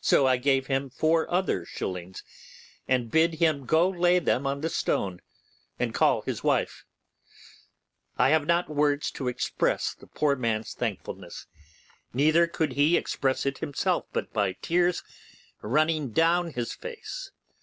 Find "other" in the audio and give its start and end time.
1.30-1.66